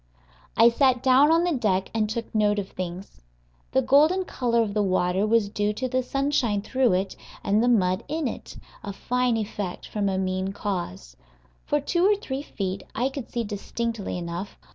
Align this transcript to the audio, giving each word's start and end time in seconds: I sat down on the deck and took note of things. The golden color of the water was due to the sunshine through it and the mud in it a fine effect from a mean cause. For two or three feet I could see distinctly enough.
I 0.57 0.69
sat 0.69 1.03
down 1.03 1.31
on 1.31 1.43
the 1.43 1.51
deck 1.53 1.91
and 1.93 2.09
took 2.09 2.33
note 2.33 2.57
of 2.57 2.69
things. 2.69 3.21
The 3.71 3.83
golden 3.83 4.25
color 4.25 4.63
of 4.63 4.73
the 4.73 4.81
water 4.81 5.27
was 5.27 5.47
due 5.47 5.73
to 5.73 5.87
the 5.87 6.01
sunshine 6.01 6.63
through 6.63 6.93
it 6.93 7.15
and 7.43 7.61
the 7.61 7.67
mud 7.67 8.03
in 8.07 8.27
it 8.27 8.57
a 8.83 8.93
fine 8.93 9.37
effect 9.37 9.87
from 9.87 10.09
a 10.09 10.17
mean 10.17 10.53
cause. 10.53 11.15
For 11.65 11.79
two 11.79 12.03
or 12.03 12.15
three 12.15 12.41
feet 12.41 12.81
I 12.95 13.09
could 13.09 13.29
see 13.29 13.43
distinctly 13.43 14.17
enough. 14.17 14.57